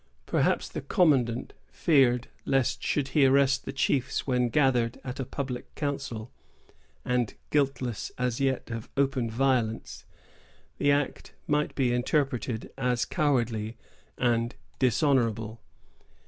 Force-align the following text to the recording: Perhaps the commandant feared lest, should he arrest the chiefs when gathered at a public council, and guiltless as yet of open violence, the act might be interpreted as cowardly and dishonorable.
Perhaps 0.25 0.69
the 0.69 0.81
commandant 0.81 1.53
feared 1.67 2.27
lest, 2.43 2.81
should 2.81 3.09
he 3.09 3.27
arrest 3.27 3.65
the 3.65 3.71
chiefs 3.71 4.25
when 4.25 4.49
gathered 4.49 4.99
at 5.03 5.19
a 5.19 5.23
public 5.25 5.75
council, 5.75 6.31
and 7.05 7.35
guiltless 7.51 8.11
as 8.17 8.39
yet 8.39 8.71
of 8.71 8.89
open 8.97 9.29
violence, 9.29 10.05
the 10.79 10.89
act 10.91 11.35
might 11.45 11.75
be 11.75 11.93
interpreted 11.93 12.71
as 12.79 13.05
cowardly 13.05 13.77
and 14.17 14.55
dishonorable. 14.79 15.61